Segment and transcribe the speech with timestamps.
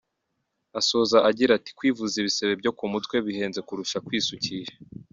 [0.79, 4.75] Asoza agira ati “Kwivuza ibisebe byo ku mutwe bihenze kurusha kwisukisha.